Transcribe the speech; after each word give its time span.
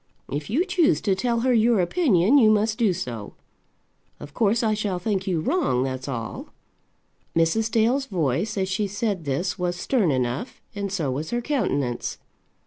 If 0.31 0.49
you 0.49 0.65
choose 0.65 0.99
to 1.01 1.13
tell 1.13 1.41
her 1.41 1.53
your 1.53 1.79
opinion, 1.79 2.39
you 2.39 2.49
must 2.49 2.79
do 2.79 2.91
so. 2.91 3.35
Of 4.19 4.33
course 4.33 4.63
I 4.63 4.73
shall 4.73 4.97
think 4.97 5.27
you 5.27 5.39
wrong, 5.41 5.83
that's 5.83 6.07
all." 6.07 6.47
Mrs. 7.35 7.69
Dale's 7.69 8.07
voice 8.07 8.57
as 8.57 8.67
she 8.67 8.87
said 8.87 9.25
this 9.25 9.59
was 9.59 9.75
stern 9.75 10.09
enough, 10.09 10.59
and 10.73 10.91
so 10.91 11.11
was 11.11 11.29
her 11.29 11.39
countenance. 11.43 12.17